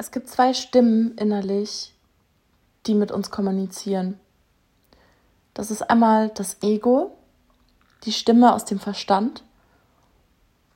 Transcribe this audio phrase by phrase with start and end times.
[0.00, 1.92] Es gibt zwei Stimmen innerlich,
[2.86, 4.18] die mit uns kommunizieren.
[5.52, 7.18] Das ist einmal das Ego,
[8.04, 9.44] die Stimme aus dem Verstand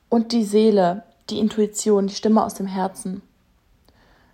[0.09, 3.23] und die Seele, die Intuition, die Stimme aus dem Herzen.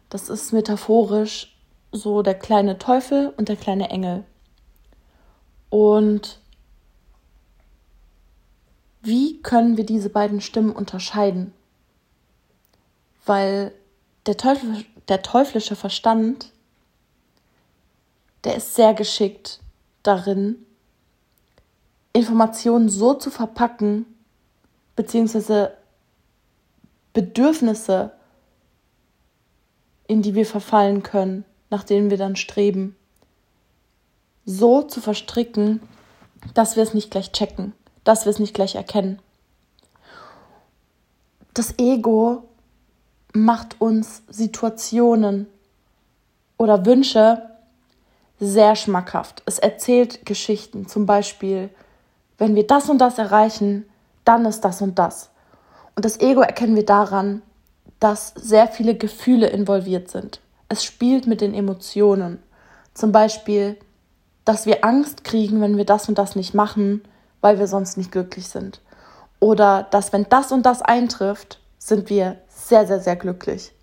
[0.10, 1.58] Das ist metaphorisch
[1.94, 4.26] so der kleine Teufel und der kleine Engel.
[5.70, 6.42] Und
[9.02, 11.54] wie können wir diese beiden Stimmen unterscheiden?
[13.26, 13.72] Weil
[14.26, 16.52] der, Teufel, der teuflische Verstand,
[18.44, 19.60] der ist sehr geschickt
[20.04, 20.66] darin,
[22.14, 24.06] Informationen so zu verpacken,
[24.96, 25.76] beziehungsweise
[27.14, 28.12] Bedürfnisse,
[30.08, 32.96] in die wir verfallen können, nach denen wir dann streben,
[34.46, 35.82] so zu verstricken,
[36.54, 39.20] dass wir es nicht gleich checken, dass wir es nicht gleich erkennen.
[41.54, 42.50] Das Ego
[43.34, 45.48] macht uns Situationen
[46.58, 47.50] oder Wünsche
[48.40, 49.44] sehr schmackhaft.
[49.46, 51.70] Es erzählt Geschichten, zum Beispiel,
[52.38, 53.86] wenn wir das und das erreichen,
[54.26, 55.30] dann ist das und das.
[55.96, 57.42] Und das Ego erkennen wir daran,
[58.00, 60.40] dass sehr viele Gefühle involviert sind.
[60.70, 62.42] Es spielt mit den Emotionen.
[62.94, 63.78] Zum Beispiel,
[64.44, 67.04] dass wir Angst kriegen, wenn wir das und das nicht machen,
[67.42, 68.82] weil wir sonst nicht glücklich sind.
[69.40, 73.74] Oder dass, wenn das und das eintrifft, sind wir sehr, sehr, sehr glücklich.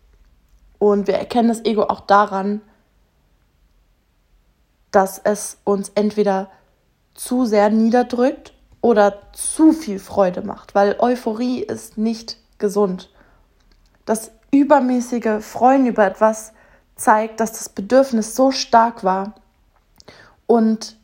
[0.78, 2.60] Und wir erkennen das Ego auch daran,
[4.92, 6.48] dass es uns entweder
[7.14, 13.10] zu sehr niederdrückt oder zu viel Freude macht, weil Euphorie ist nicht gesund.
[14.06, 16.52] Das übermäßige Freuen über etwas
[16.94, 19.34] zeigt, dass das Bedürfnis so stark war
[20.46, 20.96] und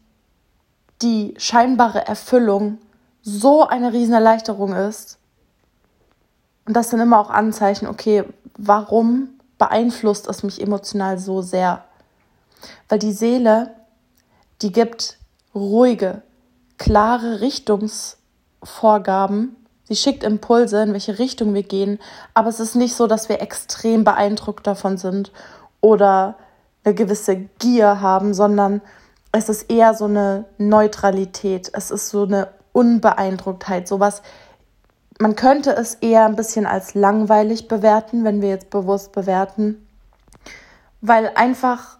[1.03, 2.78] die scheinbare Erfüllung
[3.20, 5.19] so eine Riesenerleichterung ist,
[6.67, 8.25] und das sind immer auch Anzeichen, okay,
[8.57, 11.84] warum beeinflusst es mich emotional so sehr?
[12.89, 13.71] Weil die Seele,
[14.62, 15.19] die gibt
[15.55, 16.22] ruhige,
[16.78, 19.55] klare Richtungsvorgaben.
[19.84, 21.99] Sie schickt Impulse, in welche Richtung wir gehen.
[22.33, 25.31] Aber es ist nicht so, dass wir extrem beeindruckt davon sind
[25.81, 26.37] oder
[26.84, 28.81] eine gewisse Gier haben, sondern
[29.33, 31.71] es ist eher so eine Neutralität.
[31.75, 34.22] Es ist so eine Unbeeindrucktheit, sowas
[35.19, 39.86] man könnte es eher ein bisschen als langweilig bewerten, wenn wir jetzt bewusst bewerten,
[41.00, 41.98] weil einfach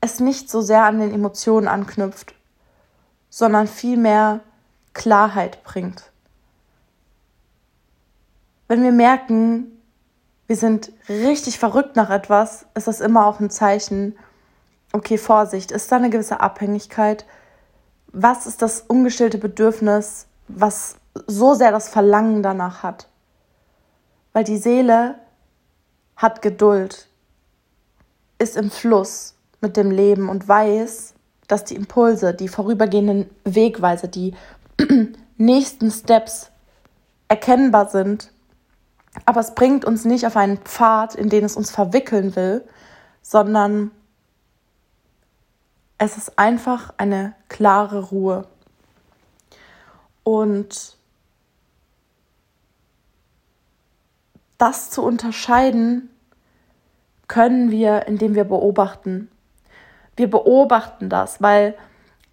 [0.00, 2.34] es nicht so sehr an den Emotionen anknüpft,
[3.28, 4.40] sondern vielmehr
[4.92, 6.10] Klarheit bringt.
[8.68, 9.80] Wenn wir merken,
[10.46, 14.16] wir sind richtig verrückt nach etwas, ist das immer auch ein Zeichen,
[14.92, 17.26] okay, Vorsicht, ist da eine gewisse Abhängigkeit?
[18.12, 20.96] Was ist das ungestillte Bedürfnis, was
[21.26, 23.08] so sehr das Verlangen danach hat.
[24.32, 25.16] Weil die Seele
[26.16, 27.08] hat Geduld,
[28.38, 31.14] ist im Fluss mit dem Leben und weiß,
[31.48, 34.34] dass die Impulse, die vorübergehenden Wegweise, die
[35.36, 36.50] nächsten Steps
[37.28, 38.30] erkennbar sind.
[39.24, 42.62] Aber es bringt uns nicht auf einen Pfad, in den es uns verwickeln will,
[43.22, 43.90] sondern
[45.98, 48.46] es ist einfach eine klare Ruhe.
[50.22, 50.95] Und
[54.58, 56.10] das zu unterscheiden
[57.28, 59.28] können wir, indem wir beobachten.
[60.16, 61.74] Wir beobachten das, weil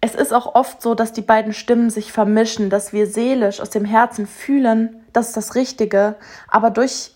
[0.00, 3.70] es ist auch oft so, dass die beiden Stimmen sich vermischen, dass wir seelisch aus
[3.70, 6.16] dem Herzen fühlen, das ist das Richtige,
[6.48, 7.14] aber durch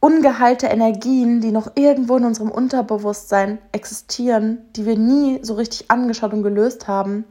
[0.00, 6.32] ungeheilte Energien, die noch irgendwo in unserem Unterbewusstsein existieren, die wir nie so richtig angeschaut
[6.32, 7.24] und gelöst haben,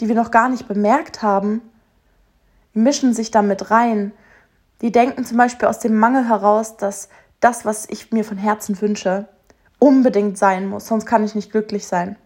[0.00, 1.60] die wir noch gar nicht bemerkt haben,
[2.72, 4.12] mischen sich damit rein
[4.80, 7.08] die denken zum Beispiel aus dem Mangel heraus, dass
[7.40, 9.28] das, was ich mir von Herzen wünsche,
[9.78, 12.16] unbedingt sein muss, sonst kann ich nicht glücklich sein.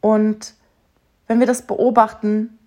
[0.00, 0.54] Und
[1.26, 2.58] wenn wir das beobachten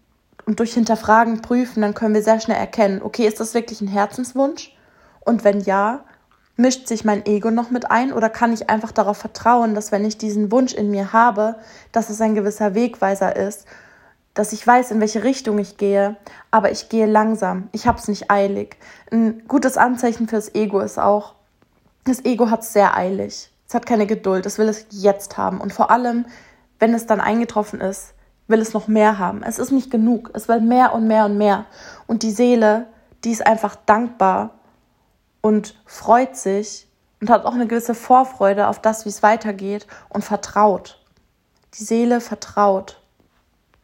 [0.45, 3.87] und durch Hinterfragen prüfen, dann können wir sehr schnell erkennen, okay, ist das wirklich ein
[3.87, 4.75] Herzenswunsch?
[5.19, 6.03] Und wenn ja,
[6.55, 10.05] mischt sich mein Ego noch mit ein oder kann ich einfach darauf vertrauen, dass wenn
[10.05, 11.55] ich diesen Wunsch in mir habe,
[11.91, 13.65] dass es ein gewisser Wegweiser ist
[14.33, 16.15] dass ich weiß, in welche Richtung ich gehe,
[16.49, 17.69] aber ich gehe langsam.
[17.71, 18.77] Ich habe es nicht eilig.
[19.11, 21.35] Ein gutes Anzeichen fürs Ego ist auch,
[22.05, 23.51] das Ego hat es sehr eilig.
[23.67, 25.61] Es hat keine Geduld, es will es jetzt haben.
[25.61, 26.25] Und vor allem,
[26.79, 28.13] wenn es dann eingetroffen ist,
[28.47, 29.43] will es noch mehr haben.
[29.43, 30.31] Es ist nicht genug.
[30.33, 31.65] Es will mehr und mehr und mehr.
[32.07, 32.87] Und die Seele,
[33.23, 34.51] die ist einfach dankbar
[35.41, 36.87] und freut sich
[37.21, 40.99] und hat auch eine gewisse Vorfreude auf das, wie es weitergeht und vertraut.
[41.77, 43.01] Die Seele vertraut.